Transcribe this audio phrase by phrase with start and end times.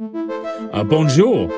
[0.00, 1.48] Uh, bonjour.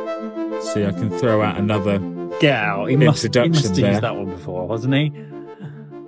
[0.62, 1.98] See, I can throw out another.
[2.40, 2.86] Get out.
[2.86, 3.90] He must, he Introduction must have there.
[3.90, 5.11] used that one before, wasn't he?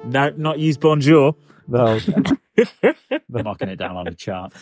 [0.08, 1.36] No, not use bonjour.
[1.68, 1.98] No.
[3.28, 4.54] Knocking it down on the chart.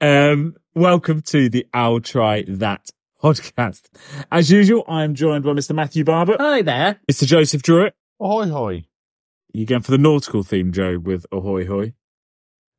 [0.00, 2.88] Um, welcome to the I'll Try That
[3.22, 3.82] podcast.
[4.30, 5.74] As usual, I'm joined by Mr.
[5.74, 6.98] Matthew Barber, Hi there.
[7.10, 7.26] Mr.
[7.26, 7.94] Joseph Druitt.
[8.20, 8.84] Ahoy hoy.
[9.52, 11.92] You going for the nautical theme, Joe, with ahoy hoy?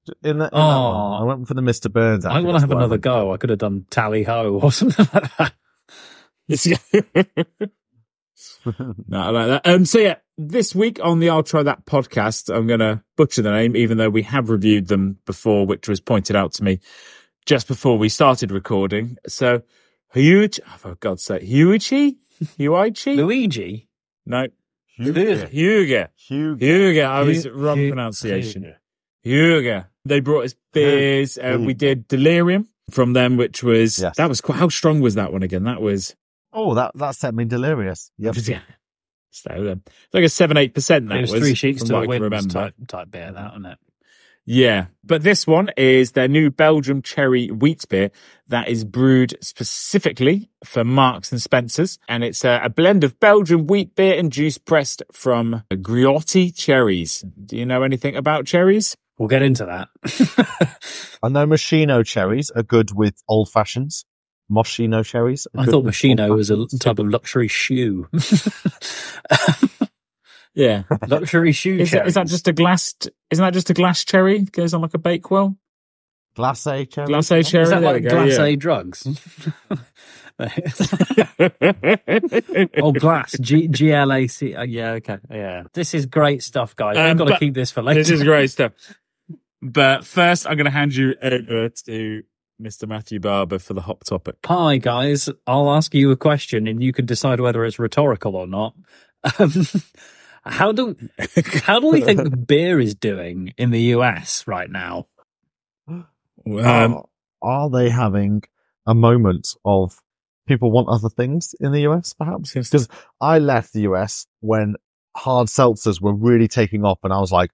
[0.07, 0.89] In, the, in that Oh.
[1.11, 1.91] one, I went for the Mr.
[1.91, 2.25] Burns.
[2.25, 3.33] I want to have what I another went go.
[3.33, 5.54] I could have done tally ho or something like that.
[9.07, 9.61] no, I like that.
[9.65, 13.42] Um, so yeah, this week on the I'll Try That podcast, I'm going to butcher
[13.42, 16.79] the name, even though we have reviewed them before, which was pointed out to me
[17.45, 19.17] just before we started recording.
[19.28, 19.61] So,
[20.15, 22.17] Hyuichi, oh, for God's sake, Hyuichi?
[22.57, 23.15] Hyuichi?
[23.17, 23.87] Luigi.
[24.25, 24.47] No,
[24.86, 25.21] Hugo.
[25.47, 26.07] Hyuga.
[26.15, 26.65] Hugo.
[26.65, 27.06] Hyuga.
[27.06, 28.75] I was Hu- wrong pronunciation.
[29.25, 29.87] Hyuga.
[30.06, 31.38] They brought us beers.
[31.38, 34.17] Uh, we did Delirium from them, which was, Yes.
[34.17, 35.64] that was quite, how strong was that one again?
[35.64, 36.16] That was,
[36.52, 38.12] Oh, that, that set me delirious.
[38.17, 38.36] Yep.
[38.44, 38.60] yeah.
[39.32, 41.10] So, um, it's like a seven, eight percent.
[41.10, 42.54] That It was, was three sheets from to what a I can wind remember.
[42.54, 43.78] type, type beer, that, wasn't it?
[44.45, 48.12] Yeah, but this one is their new Belgium cherry wheat beer
[48.50, 53.67] that is brewed specifically for Marks and Spencers, and it's a, a blend of Belgian
[53.67, 57.22] wheat beer and juice pressed from Griotti cherries.
[57.45, 58.98] Do you know anything about cherries?
[59.17, 59.89] We'll get into that.
[61.23, 64.05] I know Machino cherries are good with old fashions.
[64.52, 65.47] Moschino cherries.
[65.55, 68.08] I thought with Machino old was a type of luxury shoe.
[70.55, 72.94] Yeah, luxury shoe is, that- is that just a glass?
[73.31, 74.38] Isn't that just a glass cherry?
[74.38, 75.58] It goes on like a bakewell.
[76.38, 77.09] glacé cherries.
[77.09, 77.64] Glacé cherry.
[77.64, 78.55] Is that there like we go, glace yeah.
[78.55, 79.08] drugs?
[82.77, 83.36] oh, glass.
[83.39, 84.53] G G L A C.
[84.53, 85.17] uh, Yeah, okay.
[85.31, 85.64] Yeah.
[85.73, 86.98] This is great stuff, guys.
[86.98, 88.02] Um, We've got to keep this for later.
[88.02, 88.73] this is great stuff.
[89.64, 92.23] But first, I'm going to hand you over to
[92.61, 92.86] Mr.
[92.86, 94.36] Matthew Barber for the hot topic.
[94.45, 95.30] Hi, guys.
[95.47, 98.75] I'll ask you a question and you can decide whether it's rhetorical or not.
[99.39, 99.52] Um,
[100.44, 100.97] how do
[101.64, 105.08] how do we think beer is doing in the US right now?
[105.88, 106.05] Um,
[106.59, 107.05] are,
[107.42, 108.43] are they having
[108.86, 109.98] a moment of
[110.45, 112.54] people want other things in the US, perhaps?
[112.54, 112.89] Because
[113.21, 114.76] I left the US when
[115.15, 117.52] hard seltzers were really taking off, and I was like,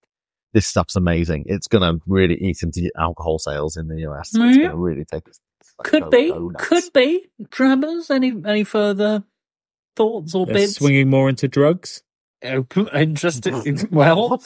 [0.54, 1.46] this stuff's amazing.
[1.48, 4.30] It's going to really eat into alcohol sales in the US.
[4.30, 4.78] It's going to mm-hmm.
[4.78, 5.40] really take us.
[5.84, 7.30] Could go- be, go could be.
[7.52, 9.24] Trammers, any any further
[9.96, 10.76] thoughts or they're bids?
[10.76, 12.04] swinging more into drugs.
[12.44, 13.88] Oh, interesting.
[13.92, 14.42] Well,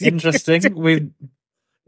[0.00, 0.74] interesting.
[0.74, 1.10] We've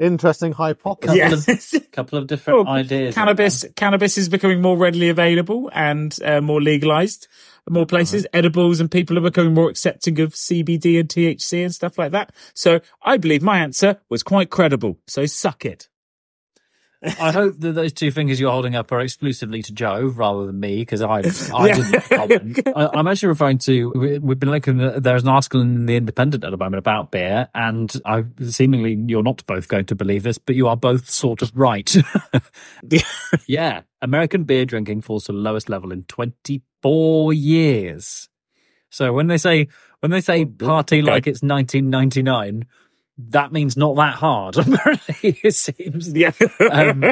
[0.01, 1.45] Interesting hypothesis.
[1.47, 1.81] Couple Yeah.
[1.87, 3.15] a couple of different Well, ideas.
[3.15, 7.29] cannabis cannabis is becoming more readily available and uh, more legalized
[7.69, 11.99] more places edibles and people are becoming more accepting of cbd and thc and stuff
[11.99, 15.89] like that so i believe my answer was quite credible so suck it
[17.03, 20.61] I hope that those two fingers you're holding up are exclusively to Joe rather than
[20.61, 21.21] me because I,
[21.55, 22.61] I didn't comment.
[22.77, 23.91] I, I'm actually referring to.
[23.95, 24.77] we- We've been looking.
[24.77, 29.23] There's an article in the Independent at the moment about beer, and I seemingly you're
[29.23, 31.95] not both going to believe this, but you are both sort of right.
[33.47, 38.29] yeah, American beer drinking falls to the lowest level in 24 years.
[38.91, 39.69] So when they say
[40.01, 42.67] when they say oh, party like it's 1999,
[43.29, 44.57] that means not that hard.
[44.59, 46.13] Apparently, it seems.
[46.13, 46.33] yeah
[46.71, 47.05] Um,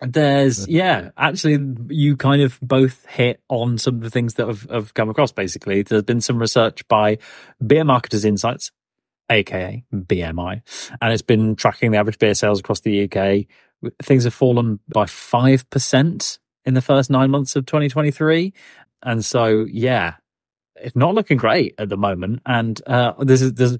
[0.00, 4.62] There's, yeah, actually, you kind of both hit on some of the things that have,
[4.70, 5.32] have come across.
[5.32, 7.18] Basically, there's been some research by
[7.64, 8.72] Beer Marketers Insights,
[9.30, 10.62] aka BMI,
[11.00, 13.46] and it's been tracking the average beer sales across the UK.
[14.02, 18.52] Things have fallen by five percent in the first nine months of 2023,
[19.02, 20.14] and so yeah.
[20.82, 23.76] It's not looking great at the moment, and uh, this is this.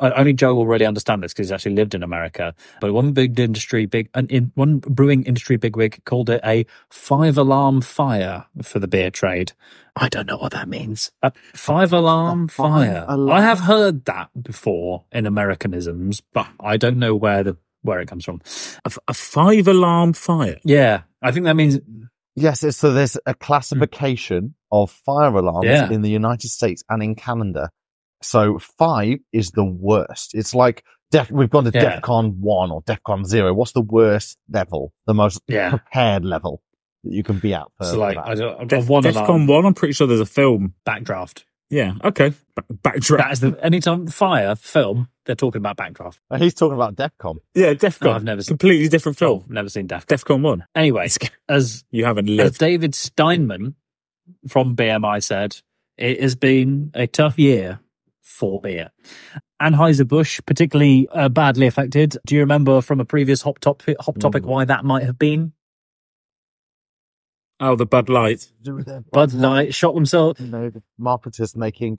[0.00, 2.54] Only Joe will really understand this because he's actually lived in America.
[2.80, 7.36] But one big industry, big an in, one brewing industry bigwig called it a five
[7.38, 9.52] alarm fire for the beer trade.
[9.96, 11.12] I don't know what that means.
[11.22, 13.06] A five alarm fire.
[13.08, 18.08] I have heard that before in Americanisms, but I don't know where the where it
[18.08, 18.40] comes from.
[18.84, 21.78] a, a five alarm fire Yeah, I think that means
[22.36, 23.38] Yes, so there's a hmm.
[23.40, 25.90] classification of fire alarms Yeah.
[25.90, 27.70] in the United States and in Canada.
[28.22, 30.34] So five is the worst.
[30.34, 32.00] It's like def, we've gone to Yeah.
[32.00, 33.52] DEFCON one or DEFCON zero.
[33.54, 34.92] What's the worst level?
[35.06, 35.70] The most Yeah.
[35.70, 36.62] prepared level
[37.04, 37.66] that you can be at.
[37.78, 38.26] For so like that.
[38.26, 41.44] I don't, Def, one defcon alarm 1 i'm pretty sure there's a film backdraft.
[41.70, 46.18] Yeah okay Back, backdraft That is the anytime fire film they're talking about backdraft.
[46.30, 47.36] And he's talking about DEFCON.
[47.54, 50.08] yeah defcon Oh, I've never seen- completely different film Oh, never seen Daft.
[50.08, 51.08] defcon 1 Anyway,
[51.48, 53.74] as you haven't as lived David Steinman
[54.48, 55.56] from BMI said,
[55.96, 57.80] it has been a tough year
[58.22, 58.90] for beer.
[59.62, 62.16] Anheuser-Busch, particularly uh, badly affected.
[62.26, 64.46] Do you remember from a previous hop topic, hop topic Mm.
[64.46, 65.52] why that might have been?
[67.60, 68.50] Oh, the Bud Light.
[68.62, 70.40] Do with their Bud Light shot themselves.
[70.40, 71.98] You know, the marketers making.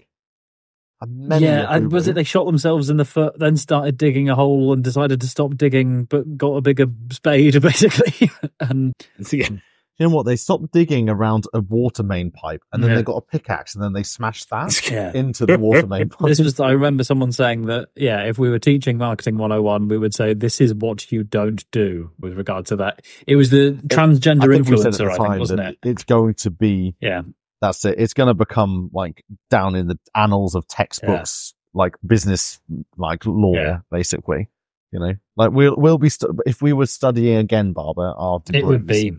[1.05, 4.35] many Yeah, and was it they shot themselves in the foot, then started digging a
[4.35, 8.29] hole and decided to stop digging, but got a bigger spade basically.
[8.59, 8.93] and
[9.31, 9.49] Yeah.
[9.97, 10.25] You know what?
[10.25, 12.95] They stopped digging around a water main pipe, and then Yeah.
[12.97, 16.27] they got a pickaxe, and then they smashed that yeah, into the water main pipe.
[16.27, 16.59] this was.
[16.59, 17.89] I remember someone saying that.
[17.95, 21.63] Yeah, if we were teaching marketing 101, we would say this is what you don't
[21.71, 23.03] do with regard to that.
[23.25, 25.77] It was the transgender I think we said at the influencer, I think, wasn't it?
[25.83, 27.21] It's going to be Yeah,
[27.61, 27.95] that's it.
[27.97, 32.59] It's going to become like down in the annals of textbooks, like business,
[32.97, 33.79] like law, Yeah.
[33.91, 34.49] basically.
[34.95, 38.65] You know, like we'll we'll be stu- if we were studying again, Barbara, our it
[38.65, 39.11] would be.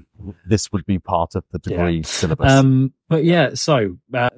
[0.46, 1.76] this would be part of the Yeah.
[1.76, 2.50] degree syllabus.
[2.50, 4.30] Um, but yeah, so uh,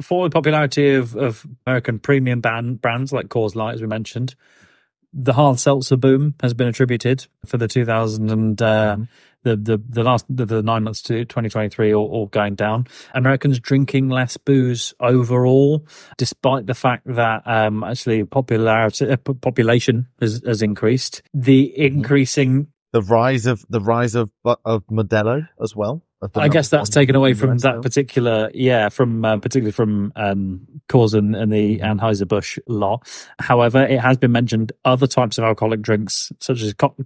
[0.00, 4.34] for the popularity of, of American premium band, brands like Coors Light, as we mentioned,
[5.12, 8.96] the hard seltzer boom has been attributed for the 2000 and uh,
[9.48, 12.86] the, the the last the, the nine months to 2023 all, all going down.
[13.14, 15.86] Americans drinking less booze overall,
[16.16, 21.22] despite the fact that um, actually popularity uh, population has, has increased.
[21.32, 26.02] The increasing the rise of the rise of of Modelo as well.
[26.34, 31.36] I guess that's taken away from that particular, yeah, from uh, particularly from um, and,
[31.36, 33.00] and the Anheuser Busch law.
[33.38, 36.96] However, it has been mentioned other types of alcoholic drinks, such as co-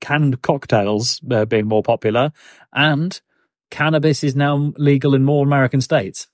[0.00, 2.32] canned cocktails, uh, being more popular,
[2.72, 3.20] and
[3.70, 6.28] cannabis is now legal in more American states.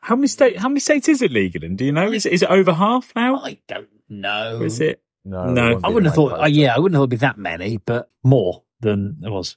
[0.00, 0.58] How many state?
[0.58, 1.76] How many states is it legal in?
[1.76, 2.10] Do you know?
[2.12, 3.36] Is it, is it over half now?
[3.38, 4.62] I don't know.
[4.62, 5.02] Is it?
[5.24, 5.80] No, No.
[5.82, 6.40] I wouldn't have thought.
[6.40, 9.56] Uh, yeah, I wouldn't have thought it'd be that many, but more than it was.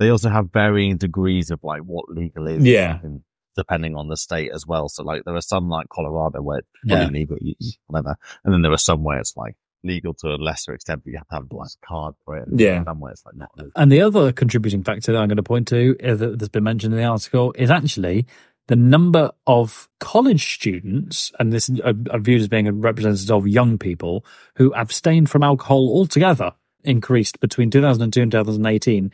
[0.00, 2.64] They also have varying degrees of like what legal is.
[2.64, 2.98] Yeah.
[3.02, 3.20] and
[3.56, 4.88] depending on the state as well.
[4.88, 7.06] So like there are some like Colorado where it's fully Yeah.
[7.08, 7.54] legal, you-
[7.86, 9.54] whatever, and then there are some where it's like
[9.84, 12.48] legal to a lesser extent, but you have to have like a card for it.
[12.48, 12.82] and Yeah.
[12.84, 13.50] some where it's like not.
[13.76, 16.64] And the other contributing factor that I'm going to point to uh, that- that's been
[16.64, 18.26] mentioned in the article is actually
[18.66, 23.30] the number of college students, and this is uh, uh, viewed as being a representative
[23.36, 24.24] of young people
[24.56, 26.52] who abstained from alcohol altogether
[26.82, 29.10] increased between 2002 and 2018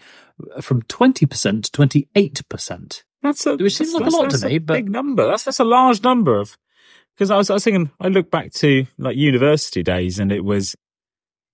[0.61, 3.03] from 20% to 28%.
[3.23, 5.27] That's a, Which seems that's- like a lot that's to me, but- big number.
[5.27, 6.57] That's that's a large number of.
[7.21, 10.43] Because I was, I was thinking, I look back to like university days, and it
[10.43, 10.75] was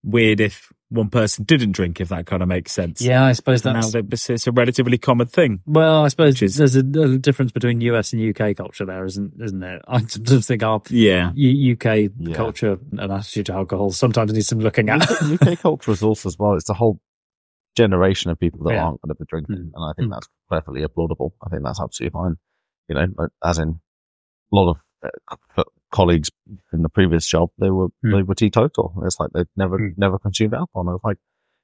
[0.05, 3.01] weird if one person didn't drink, if that kind of makes sense.
[3.03, 3.91] Yeah, I suppose now that's.
[3.91, 5.63] that it's it's a relatively common thing.
[5.67, 9.33] Well, I suppose is- there's a, a difference between US and UK culture there, isn't
[9.43, 9.81] isn't there?
[9.89, 12.37] I just think our Yeah, U- UK Yeah.
[12.37, 15.03] culture and attitude to alcohol sometimes needs some looking at.
[15.21, 16.55] UK culture is also as well.
[16.55, 17.01] It's a whole
[17.77, 18.85] generation of people that Yeah.
[18.85, 19.71] aren't going to be drinking, Mm.
[19.75, 20.15] and I think Mm.
[20.15, 21.33] that's perfectly applaudable.
[21.45, 22.37] I think that's absolutely fine.
[22.89, 23.81] You know, as in
[24.53, 24.83] a lot of co-
[25.93, 26.31] colleagues
[26.73, 28.17] in the previous job, they were Mm.
[28.17, 28.93] they were teetotal.
[29.05, 29.95] It's like they'd never Mm.
[29.97, 30.83] never consumed alcohol.
[30.83, 31.19] And I was like,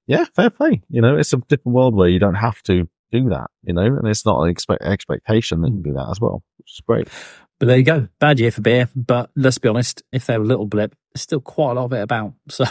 [0.07, 0.83] yeah, fair play.
[0.89, 3.49] You know, it's a different world where you don't have to do that.
[3.63, 6.73] You know, and it's not an expect expectation that you do that as well, which
[6.73, 7.09] is great.
[7.61, 8.09] But there you go.
[8.19, 8.89] Bad year for beer.
[8.97, 11.93] But let's be honest, if they're a little blip, there's still quite a lot of
[11.93, 12.33] it about.
[12.51, 12.65] So,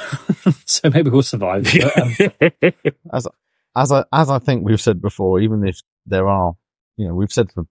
[0.65, 1.63] so maybe we'll survive.
[1.81, 2.71] But, um,
[3.13, 3.27] as
[3.75, 6.53] as I as I think we've said before, even if there are,
[6.97, 7.63] you know, we've said for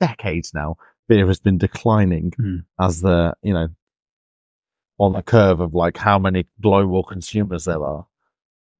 [0.00, 0.76] decades now,
[1.08, 2.64] beer has been declining Mm.
[2.80, 3.68] as the you know
[4.98, 8.06] on the curve of like how many global consumers there are,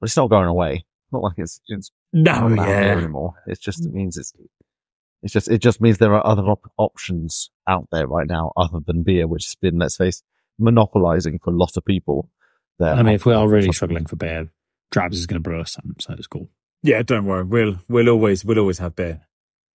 [0.00, 0.84] but it's not going away.
[1.10, 3.34] Not like it's it's no, not there yeah, anymore.
[3.46, 4.32] It's just it means it's
[5.22, 8.78] it's just it just means there are other op- options out there right now other
[8.86, 10.22] than beer, which has been let's face
[10.58, 12.30] monopolizing for a lot of people.
[12.78, 14.48] There, I mean, if we are really struggling for beer,
[14.90, 16.48] Drabs is going to brew us some, so it's cool.
[16.82, 17.02] yeah.
[17.02, 19.20] Don't worry, we'll we'll always we'll always have beer,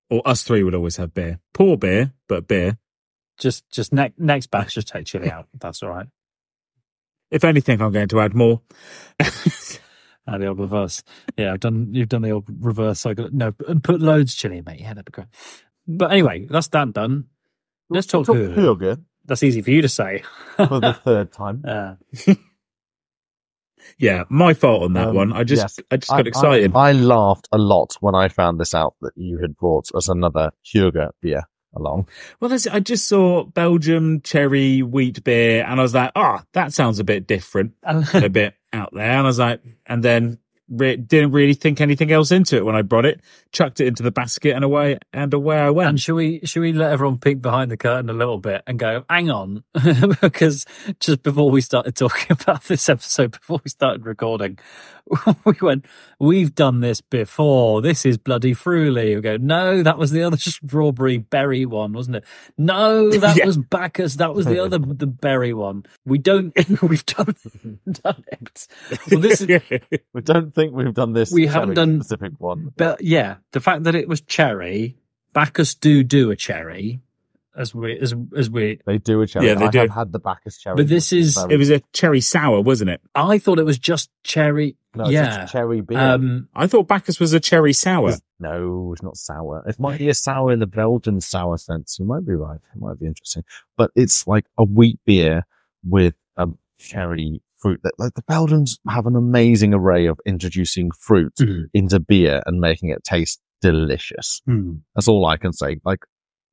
[0.10, 1.40] or us three would always have beer.
[1.54, 2.78] Poor beer, but beer.
[3.38, 5.48] Just, just ne- next batch, just take chili out.
[5.60, 6.08] That's all right.
[7.30, 8.62] If anything, I'm going to add more.
[10.30, 11.04] Uh, the old reverse.
[11.38, 11.88] Yeah, I've done.
[11.94, 13.06] You've done the old reverse.
[13.06, 13.54] I got no.
[13.66, 14.82] and Put loads of chili, in, mate.
[14.82, 15.28] Yeah, that'd be great.
[15.88, 17.28] But anyway, that's that done.
[17.90, 18.28] Let's talk.
[18.28, 18.54] Hygge.
[18.56, 20.24] Hygge That's easy for you to say.
[20.58, 21.64] for the third time.
[21.66, 21.96] Uh,
[23.98, 25.34] yeah, my fault on that Um, one.
[25.34, 25.80] I just yes.
[25.92, 26.72] I just got I- excited.
[26.76, 30.08] I, I laughed a lot when I found this out that you had brought us
[30.10, 31.44] another Hygge beer
[31.76, 32.08] along.
[32.40, 36.74] Well, that's, I just saw Belgium cherry wheat beer, and I was like, "Ah, that
[36.74, 40.40] sounds a bit different, a bit out there." And I was like, and then
[40.70, 43.22] re- didn't really think anything else into it when I brought it.
[43.52, 46.00] Chucked it into the basket, and away and away I And went.
[46.00, 49.06] should we should we let everyone peek behind the curtain a little bit and go,
[49.10, 49.64] hang on,
[50.22, 50.66] because
[51.00, 54.60] just before we started talking about this episode, before we started recording,
[55.46, 55.86] we went,
[56.20, 57.82] we've done this before.
[57.82, 59.16] This is bloody Früli.
[59.16, 62.24] We go, no, that was the other strawberry berry one, wasn't it?
[62.58, 63.46] No, that Yeah.
[63.46, 64.16] was Bacchus.
[64.18, 65.86] That was the other the berry one.
[66.06, 66.54] We don't.
[66.82, 67.34] We've done
[68.04, 68.68] done it.
[69.10, 69.48] Well, this is
[70.14, 71.32] We don't think we've done this.
[71.32, 72.74] We haven't done- specific one.
[72.76, 74.98] But yeah, the fact that it was cherry,
[75.34, 77.00] Bacchus do do a cherry,
[77.56, 78.80] as we as as we.
[78.86, 79.48] They do a cherry.
[79.48, 79.80] Yeah, they I do.
[79.80, 80.76] have had the Bacchus cherry.
[80.76, 83.02] But this is- very- It was a cherry sour, wasn't it?
[83.16, 84.76] I thought it was just cherry.
[84.96, 85.42] no, it's yeah.
[85.42, 85.98] just cherry beer.
[86.00, 88.08] Um, I thought Bacchus was a cherry sour.
[88.10, 89.64] It's- no, it's not sour.
[89.68, 91.98] It might be a sour in the Belgian sour sense.
[92.00, 92.60] You might be right.
[92.76, 93.44] It might be interesting,
[93.78, 95.46] but it's like a wheat beer
[95.84, 96.48] with a
[96.78, 97.80] cherry fruit.
[97.84, 101.66] That like the Belgians have an amazing array of introducing fruit Mhm.
[101.74, 104.42] into beer and making it taste delicious.
[104.46, 104.76] hmm.
[104.96, 105.80] That's all I can say.
[105.84, 106.06] Like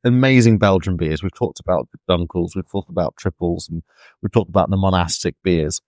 [0.04, 1.22] amazing Belgian beers.
[1.22, 2.54] We've talked about Dunkels.
[2.54, 3.82] We've talked about triples and
[4.22, 5.80] we've talked about the monastic beers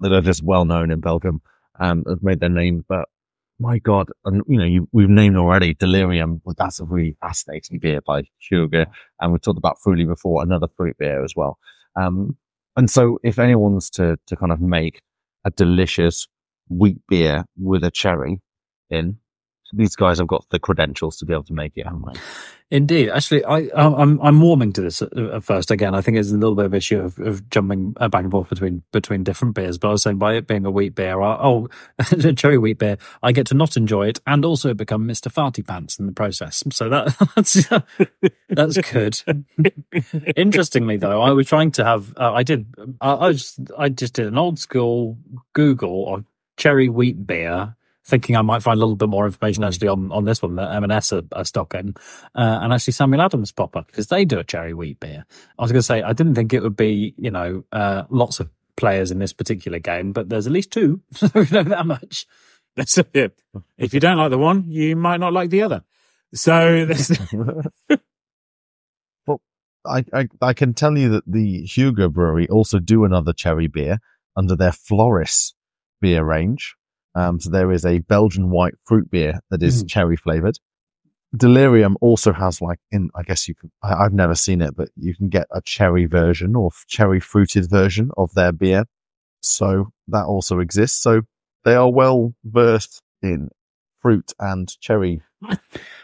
[0.00, 1.40] that are just well known in Belgium
[1.78, 2.84] and have made their name.
[2.88, 3.08] But
[3.60, 6.40] my God, and you know, you, we've named already Delirium.
[6.44, 8.86] Well, that's a really fascinating beer by Sugar.
[9.20, 11.58] And we've talked about Früli before, another fruit beer as well.
[11.96, 12.36] Um,
[12.78, 15.00] and so if anyone's to, to kind of make
[15.44, 16.28] a delicious
[16.68, 18.40] wheat beer with a cherry
[18.88, 19.18] in,
[19.72, 22.20] these guys have got the credentials to be able to make it, haven't they?
[22.70, 25.70] Indeed, actually, I I'm I'm warming to this at, first.
[25.70, 28.30] Again, I think it's a little bit of issue of, of jumping uh, back and
[28.30, 29.78] forth between between different beers.
[29.78, 32.76] But I was saying by it being a wheat beer, I, oh, a cherry wheat
[32.76, 36.12] beer, I get to not enjoy it and also become Mister Farty Pants in the
[36.12, 36.62] process.
[36.70, 37.66] So that that's
[38.50, 39.18] that's good.
[40.36, 42.66] Interestingly, though, I was trying to have uh, I did
[43.00, 45.16] I, I was I just did an old school
[45.54, 46.24] Google of
[46.58, 47.76] cherry wheat beer.
[48.08, 50.74] Thinking I might find a little bit more information actually on, on this one that
[50.76, 51.94] M&S are, are stocking
[52.34, 55.26] uh, and actually Samuel Adams pop up because they do a cherry wheat beer.
[55.58, 58.40] I was going to say I didn't think it would be you know uh, lots
[58.40, 58.48] of
[58.78, 62.26] players in this particular game, but there's at least two, so we know that much.
[62.76, 63.38] That's it.
[63.76, 65.82] If you don't like the one, you might not like the other.
[66.32, 67.10] So that's
[69.26, 69.42] well,
[69.84, 73.98] I, I I can tell you that the Hugo Brewery also do another cherry beer
[74.34, 75.54] under their Floris
[76.00, 76.74] beer range.
[77.14, 79.88] Um, so there is a Belgian white fruit beer that is Mm.
[79.88, 80.58] cherry flavored.
[81.36, 84.88] Delirium also has like in I guess you can I, I've never seen it, but
[84.96, 88.84] you can get a cherry version or cherry fruited version of their beer.
[89.40, 91.00] So that also exists.
[91.00, 91.22] So
[91.64, 93.50] they are well versed in
[94.00, 95.22] fruit and cherry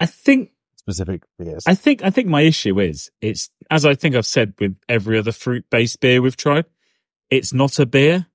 [0.01, 1.65] I think specific beers.
[1.67, 5.19] I think I think my issue is it's as I think I've said with every
[5.19, 6.67] other fruit based beer we've tried,
[7.31, 8.27] it's not a beer.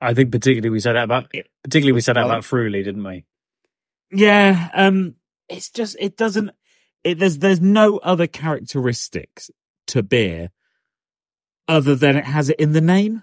[0.00, 3.24] I think particularly we said that about particularly we said that about Früli, didn't we?
[4.10, 5.16] Yeah, um
[5.48, 6.50] it's just it doesn't
[7.04, 9.50] it there's there's no other characteristics
[9.88, 10.50] to beer
[11.68, 13.22] other than it has it in the name.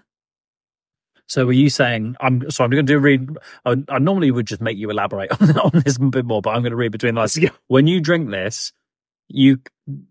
[1.26, 3.28] So were you saying I'm so I'm going to do read
[3.64, 6.50] I, I normally would just make you elaborate on, on this a bit more but
[6.50, 7.36] I'm going to read between the lines.
[7.36, 7.50] Yeah.
[7.66, 8.72] When you drink this,
[9.28, 9.58] you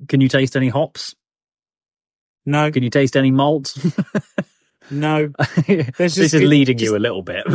[0.08, 1.16] can you taste any hops?
[2.46, 3.76] No, Can you taste any malt?
[4.92, 5.28] no.
[5.68, 7.44] this just- is it leading just- you a little bit,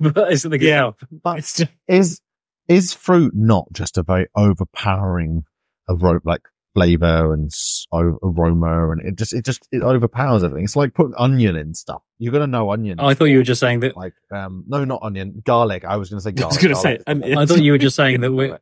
[0.00, 0.92] but it's the Yeah.
[1.22, 2.20] but It's just, is
[2.68, 5.44] is fruit not just a very overpowering
[5.88, 6.42] aro- like
[6.74, 7.50] flavor and
[7.92, 12.02] aroma and it just it just it overpowers everything it's like putting onion in stuff
[12.18, 13.96] you're gonna know onion Oh, I thought you were just saying that.
[13.96, 16.52] like um no not onion garlic i was gonna say garlic.
[16.52, 17.24] I was going to say garlic.
[17.32, 18.52] um, I thought you were just saying that we.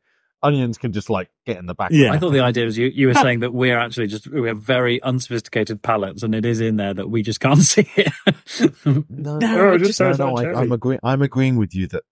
[0.47, 2.12] Onions can just like get in the back Yeah.
[2.12, 4.59] I thought the idea was you, you were saying that we're actually just we have
[4.59, 8.12] very unsophisticated palates, and it is in there that we just can't see it.
[8.85, 12.05] no, No, it just no, no, I, I'm, agreeing I'm agreeing with you that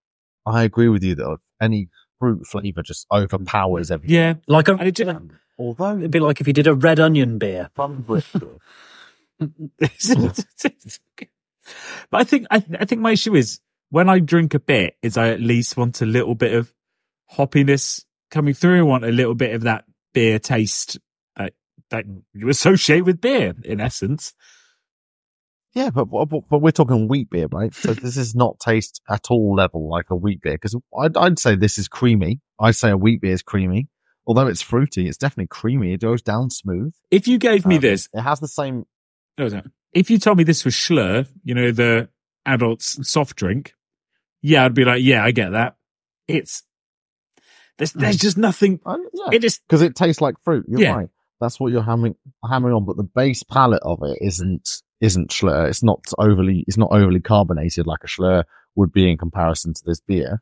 [0.46, 1.88] I agree with you that any
[2.18, 4.34] fruit flavor just overpowers everything yeah.
[4.46, 5.16] like a, And it just,
[5.58, 7.70] although it'd be like if you did a red onion beer.
[7.74, 8.20] from but
[12.12, 13.60] I think I, I think my issue is
[13.90, 16.72] when I drink a bit, is I at least want a little bit of
[17.32, 18.80] hoppiness coming through.
[18.80, 20.98] I want a little bit of that beer taste
[21.36, 21.48] uh,
[21.90, 24.34] that you associate with beer, in essence.
[25.74, 27.74] Yeah, but, but but we're talking wheat beer, right?
[27.74, 31.38] So this is not taste at all level like a wheat beer because I'd, I'd
[31.38, 32.40] say this is creamy.
[32.60, 33.88] I'd say a wheat beer is creamy,
[34.26, 35.08] although it's fruity.
[35.08, 35.92] It's definitely creamy.
[35.92, 36.94] It goes down smooth.
[37.10, 38.84] If you gave me Um, this, It has the same.
[39.38, 39.62] no, no.
[39.92, 42.08] if you told me this was Shloer, you know the
[42.46, 43.74] adults soft drink,
[44.42, 45.76] yeah, I'd be like, yeah, I get that.
[46.28, 46.62] It's
[47.78, 48.80] there's there's just nothing.
[48.86, 50.64] Uh, yeah, It just because it tastes like fruit.
[50.68, 50.94] You're Yeah.
[50.96, 51.08] right.
[51.40, 52.14] That's what you're hammering
[52.48, 52.84] hammering on.
[52.84, 54.68] But the base palate of it isn't
[55.00, 55.68] isn't Shloer.
[55.68, 56.64] It's not overly.
[56.66, 58.44] It's not overly carbonated like a Shloer
[58.76, 60.40] would be in comparison to this beer.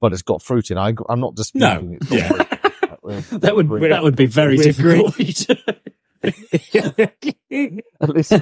[0.00, 0.78] But it's got fruit in.
[0.78, 1.90] I, I'm not disputing.
[1.90, 2.28] No, it's got yeah.
[2.28, 2.54] fruit.
[3.40, 5.02] That would We're- that would be very we agree.
[5.02, 5.58] difficult.
[8.00, 8.32] At least,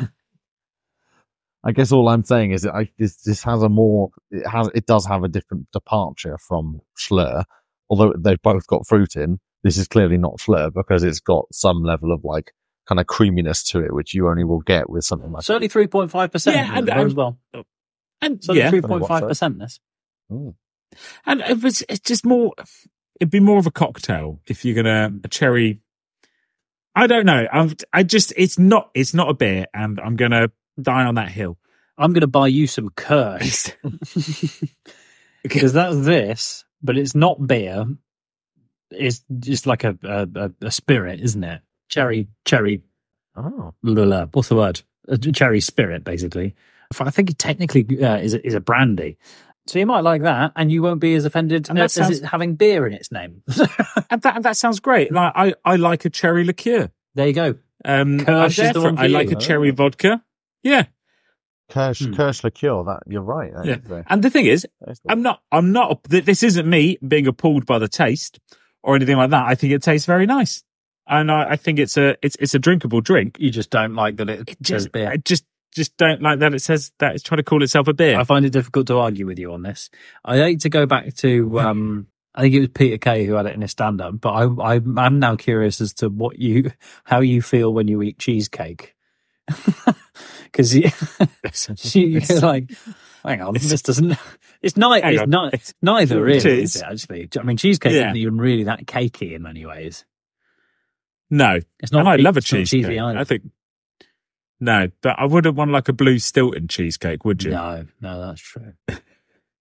[1.65, 4.69] I guess all I'm saying is that I, this this has a more it has
[4.75, 7.45] it does have a different departure from Shloer,
[7.91, 9.39] although they've both got fruit in.
[9.63, 12.53] This is clearly not Shloer because it's got some level of like
[12.89, 15.87] kind of creaminess to it, which you only will get with something like Certainly three
[15.89, 17.39] point five percent Yeah, and- as and- well.
[18.21, 19.59] and Certainly yeah, three point five percent.
[19.59, 19.81] This
[20.33, 20.55] Mm.
[21.27, 22.53] And it was, it's just more,
[23.21, 25.81] it'd be more of a cocktail if you're gonna a cherry.
[26.95, 27.47] I don't know.
[27.53, 30.51] I'm, I just, it's not, it's not a beer, and I'm gonna
[30.81, 31.59] die on that hill.
[31.99, 33.71] I'm going to buy you some Kirsch
[35.43, 37.87] because that's this, but it's not beer.
[38.91, 41.61] It's just like a a, a spirit, isn't it?
[41.89, 42.83] Cherry, cherry.
[43.37, 44.83] Oh, Lula, what's the word?
[45.09, 46.55] A cherry spirit, basically.
[47.01, 49.19] I think it technically uh, is a, is a brandy.
[49.67, 52.21] So you might like that, and you won't be as offended And that as sounds-
[52.21, 53.43] it having beer in its name.
[54.09, 55.11] And that, and that sounds great.
[55.13, 56.91] Like I, I like a cherry liqueur.
[57.17, 57.57] there you go.
[57.85, 59.75] Um, Kirsch I'm is the one for I like a cherry Oh.
[59.75, 60.23] vodka.
[60.63, 60.85] Yeah.
[61.71, 62.15] Kirsch, Hmm.
[62.15, 62.85] Kirsch liqueur.
[62.85, 63.53] That you're right.
[63.53, 63.75] That Yeah.
[63.77, 66.43] is very- And the thing is, that is very- I'm not, I'm not, th- this
[66.43, 68.39] isn't me being appalled by the taste
[68.83, 69.47] or anything like that.
[69.47, 70.63] I think it tastes very nice.
[71.09, 73.37] And I, I think it's a, it's, it's a drinkable drink.
[73.39, 75.09] You just don't like that it, It says just, beer.
[75.11, 75.45] I just,
[75.75, 78.19] just don't like that it says that it's trying to call itself a beer.
[78.19, 79.91] I find it difficult to argue with you on this.
[80.25, 83.47] I hate to go back to, um, I think it was Peter Kay who had
[83.47, 86.71] it in his stand up, but I, I, I'm now curious as to what you,
[87.05, 88.95] how you feel when you eat cheesecake.
[90.53, 90.91] Because you,
[92.21, 92.71] you're like,
[93.25, 94.17] hang on, this doesn't,
[94.63, 95.31] it's, ni- Hang it's, on.
[95.31, 95.51] ni-
[95.83, 96.77] neither really, Cheese.
[96.77, 97.29] is it, actually?
[97.39, 98.07] I mean, cheesecake Yeah.
[98.07, 100.05] isn't even really that cakey in many ways.
[101.31, 101.59] no.
[101.81, 102.83] It's not, and I love a cheesecake.
[102.85, 103.19] cheesy either.
[103.19, 103.43] I think,
[104.61, 107.51] no, but I wouldn't want like a blue Stilton cheesecake, would you?
[107.51, 108.73] No, no, that's true.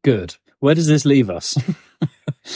[0.03, 0.35] Good.
[0.59, 1.57] Where does this leave us?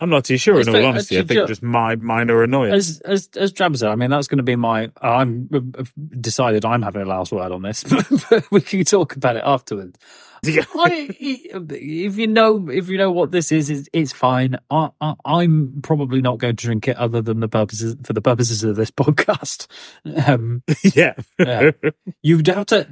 [0.00, 0.60] I'm not too sure.
[0.60, 3.00] In all very- honesty, I think just my minor annoyance.
[3.00, 4.90] as as as Drab said, I mean that's going to be my.
[5.02, 7.84] I'm I've decided I'm having a last word on this,
[8.30, 9.98] but we can talk about it afterwards.
[10.42, 14.56] I, if you know if you know what this is, it's, it's fine.
[14.70, 18.22] I, I, I'm probably not going to drink it other than the purposes for the
[18.22, 19.66] purposes of this podcast.
[20.26, 20.62] Um,
[20.94, 21.12] yeah.
[21.38, 21.72] Yeah.
[22.22, 22.88] you doubt it.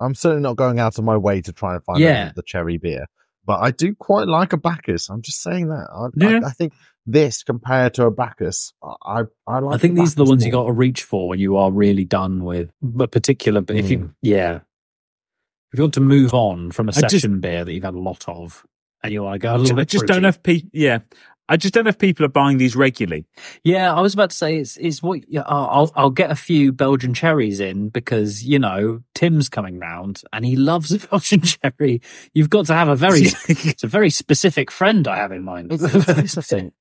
[0.00, 2.32] I'm certainly not going out of my way to try and find Yeah.
[2.34, 3.06] the cherry beer,
[3.46, 5.08] but I do quite like a Bacchus.
[5.10, 5.88] I'm just saying that.
[5.92, 6.40] I, Yeah.
[6.44, 6.72] I, I think
[7.06, 9.74] this compared to a Bacchus, I I, I like.
[9.74, 10.62] I think these are the Bacchus ones you more.
[10.64, 13.60] got to reach for when you are really done with a particular.
[13.60, 14.14] But if you, mm.
[14.22, 14.60] yeah,
[15.72, 17.94] if you want to move on from a I just- session beer that you've had
[17.94, 18.64] a lot of,
[19.02, 20.22] and you want to go a little I bit just don't fruity.
[20.22, 20.98] know if people, yeah.
[21.48, 23.26] I just don't know if people are buying these regularly.
[23.64, 26.34] Yeah, I was about to say it's it's what yeah, I'll I'll- I'll get a
[26.36, 31.42] few Belgian cherries in because you know Tim's coming round and he loves a Belgian
[31.42, 32.00] cherry.
[32.32, 35.72] You've got to have a very it's a very specific friend I have in mind.
[35.72, 36.72] It's, it's, it's the thing.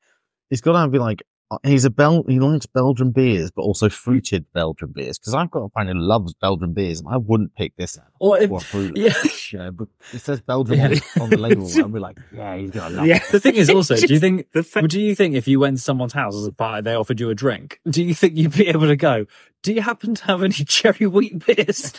[0.50, 1.24] He's got to be like
[1.64, 2.24] Uh, he's a Bel.
[2.28, 5.18] He likes Belgian beers, but also fruited Belgian beers.
[5.20, 8.06] Because I've got a friend who loves Belgian beers, and I wouldn't pick this out.
[8.20, 8.98] Or if- fruit.
[8.98, 9.14] yeah.
[9.52, 11.00] Yeah, but it says Belgian Yeah.
[11.22, 11.68] on, the label.
[11.76, 13.18] and we're like, yeah, he's got love Yeah.
[13.18, 13.24] it.
[13.32, 15.84] The thing is also, do you think fa- do you think if you went to
[15.84, 18.68] someone's house as a party, they offered you a drink, do you think you'd be
[18.68, 19.26] able to go?
[19.62, 21.94] Do you happen to have any cherry wheat beers?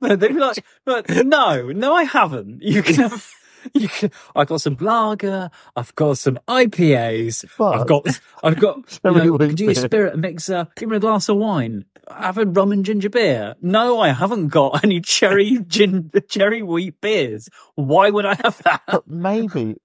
[0.00, 2.62] No, They'd be like, "But no, no, I haven't.
[2.62, 3.28] You can have.
[3.74, 5.50] You can, I've got some lager.
[5.76, 7.44] I've got some IPAs.
[7.58, 10.68] But I've got, I've got, you know, could you get a spirit mixer?
[10.76, 11.84] Give me a glass of wine.
[12.10, 13.54] Have a rum and ginger beer.
[13.62, 17.48] No, I haven't got any cherry gin, cherry wheat beers.
[17.74, 18.82] Why would I have that?
[18.86, 19.76] But maybe,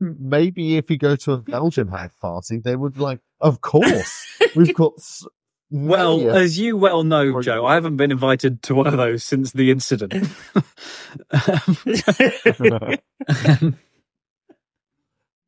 [0.00, 4.74] maybe if you go to a Belgian house party, they would like, of course, we've
[4.74, 4.92] got.
[5.74, 9.24] Well, as you well know, Or- Joe, I haven't been invited to one of those
[9.24, 10.12] since the incident.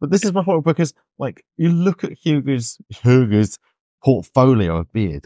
[0.01, 3.59] But this is my point because, like, you look at Hugo's Hugo's
[4.03, 5.23] portfolio of beers.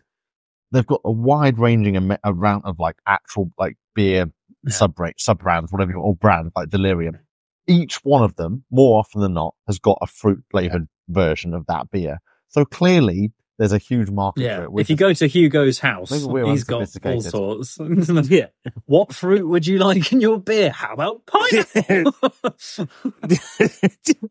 [0.70, 4.30] They've got a wide ranging am- amount of like actual like beer
[4.64, 4.72] Yeah.
[4.72, 7.18] sub sub brands, whatever you or brand like Delirium.
[7.66, 11.66] Each one of them, more often than not, has got a fruit flavored version of
[11.66, 12.18] that beer.
[12.48, 14.72] So clearly, there's a huge market for it.
[14.72, 17.78] We're If you just- go to Hugo's house, he's got all sorts.
[18.30, 18.46] yeah.
[18.86, 20.70] What fruit would you like in your beer?
[20.70, 22.12] How about pineapple?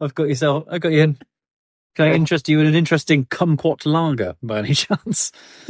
[0.01, 0.63] I've got yourself.
[0.69, 1.17] I've got you in.
[1.95, 5.31] Can I interest you in an interesting kumquat lager by any chance?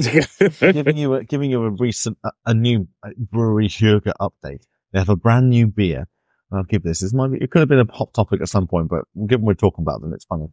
[0.59, 4.63] giving you a, giving you a recent a, a new brewery sugar update.
[4.91, 6.07] They have a brand new beer.
[6.51, 6.99] I'll give this.
[6.99, 9.45] This might be, it could have been a hot topic at some point, but given
[9.45, 10.47] we're talking about them, it's funny.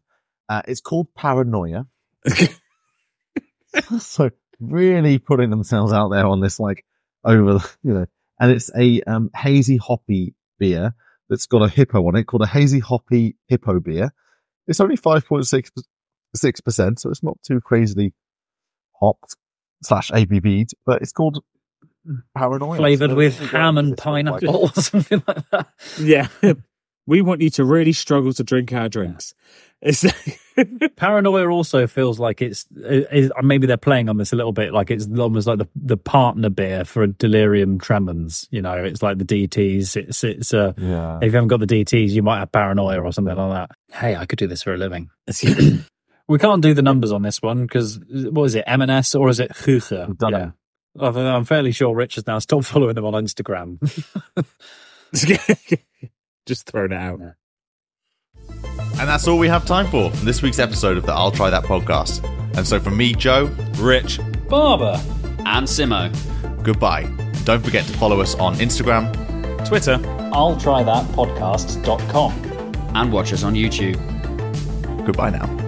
[0.49, 1.87] Uh, it's called Paranoia.
[3.99, 6.85] so really putting themselves out there on this, like
[7.25, 8.07] over, you know,
[8.41, 10.95] and it's a um, hazy hoppy beer
[11.29, 14.13] that's got a hippo on it called a hazy hoppy hippo beer.
[14.67, 18.13] It's only 5.6%, so it's not too crazily
[19.01, 19.37] hopped
[19.83, 21.43] slash ABV'd, but it's called
[22.37, 22.77] Paranoia.
[22.77, 23.59] Flavored So with there you go.
[23.59, 25.69] ham and This one, like- pineapple or something like that.
[26.01, 26.29] yeah.
[27.07, 29.35] We want you to really struggle to drink our drinks.
[29.83, 30.05] It's
[30.97, 34.90] Paranoia also feels like it's, is, maybe they're playing on this a little bit, like
[34.90, 38.49] it's almost like the, the partner beer for a delirium tremens.
[38.51, 39.97] You know, it's like the DTS.
[39.97, 41.19] It's it's a Yeah.
[41.19, 43.77] if you haven't got the DTS, you might have paranoia or something like that.
[43.95, 45.11] Hey, I could do this for a living.
[46.29, 49.40] we can't do the numbers on this one because what is it, M&S or is
[49.40, 50.07] it Huche?
[50.09, 50.53] We've done it.
[50.99, 53.79] I've- I'm fairly sure Rich has now stopped following them on Instagram.
[56.46, 57.20] just thrown it out.
[58.98, 61.50] And that's all we have time for in this week's episode of the I'll Try
[61.50, 62.24] That podcast.
[62.57, 65.00] And so from me, Joe, Rich, Barber.
[65.46, 66.11] And Simo.
[66.62, 67.04] goodbye.
[67.44, 69.12] Don't forget to follow us on Instagram.
[69.66, 70.00] Twitter.
[70.33, 72.33] I'll try that podcast.com.
[72.94, 73.96] And watch us on YouTube.
[75.04, 75.63] Goodbye now.